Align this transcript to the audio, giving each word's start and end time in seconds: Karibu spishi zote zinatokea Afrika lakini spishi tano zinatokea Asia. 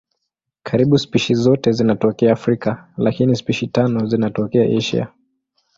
Karibu 0.63 0.97
spishi 0.99 1.33
zote 1.35 1.71
zinatokea 1.71 2.33
Afrika 2.33 2.87
lakini 2.97 3.35
spishi 3.35 3.67
tano 3.67 4.05
zinatokea 4.07 4.77
Asia. 4.77 5.07